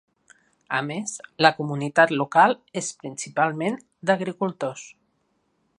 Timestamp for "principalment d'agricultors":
3.03-4.89